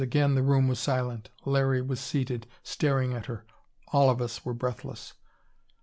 Again 0.03 0.33
the 0.33 0.41
room 0.41 0.67
was 0.67 0.79
silent. 0.79 1.29
Larry 1.45 1.79
was 1.79 1.99
seated, 1.99 2.47
staring 2.63 3.13
at 3.13 3.27
her; 3.27 3.45
all 3.89 4.09
of 4.09 4.19
us 4.19 4.43
were 4.43 4.55
breathless. 4.55 5.13